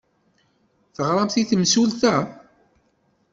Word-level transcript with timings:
Teɣramt 0.95 1.35
i 1.41 1.43
temsulta? 1.49 2.15